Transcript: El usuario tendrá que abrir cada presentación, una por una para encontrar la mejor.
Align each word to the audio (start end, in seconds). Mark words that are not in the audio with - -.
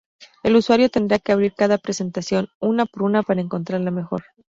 El 0.41 0.55
usuario 0.55 0.89
tendrá 0.89 1.19
que 1.19 1.31
abrir 1.31 1.53
cada 1.53 1.77
presentación, 1.77 2.47
una 2.59 2.87
por 2.87 3.03
una 3.03 3.21
para 3.21 3.39
encontrar 3.39 3.81
la 3.81 3.91
mejor. 3.91 4.23